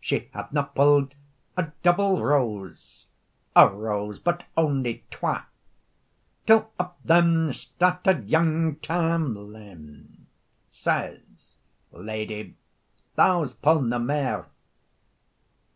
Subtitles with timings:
[0.00, 1.14] She had na pu'd
[1.56, 3.06] a double rose,
[3.54, 5.46] A rose but only twa,
[6.48, 10.26] Till up then started young Tam Lin,
[10.68, 11.54] Says,
[11.92, 12.56] "Lady,
[13.14, 14.42] thou's pu nae mae.